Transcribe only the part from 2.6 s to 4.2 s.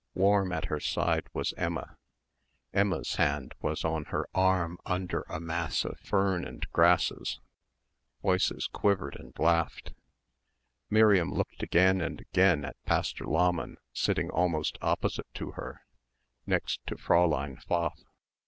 Emma's hand was on